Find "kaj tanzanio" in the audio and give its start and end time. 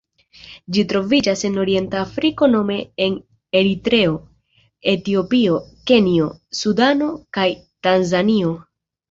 7.39-8.59